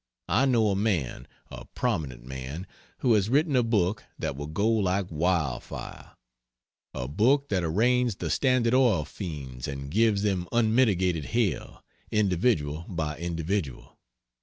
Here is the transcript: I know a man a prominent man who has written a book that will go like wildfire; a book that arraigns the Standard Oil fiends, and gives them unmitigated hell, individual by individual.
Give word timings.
I 0.29 0.45
know 0.45 0.69
a 0.69 0.75
man 0.75 1.27
a 1.51 1.63
prominent 1.63 2.23
man 2.25 2.65
who 3.01 3.13
has 3.13 3.29
written 3.29 3.55
a 3.55 3.61
book 3.61 4.03
that 4.17 4.35
will 4.35 4.47
go 4.47 4.67
like 4.67 5.05
wildfire; 5.11 6.13
a 6.91 7.07
book 7.07 7.49
that 7.49 7.63
arraigns 7.63 8.15
the 8.15 8.31
Standard 8.31 8.73
Oil 8.73 9.05
fiends, 9.05 9.67
and 9.67 9.91
gives 9.91 10.23
them 10.23 10.47
unmitigated 10.51 11.25
hell, 11.25 11.83
individual 12.11 12.83
by 12.89 13.19
individual. 13.19 13.99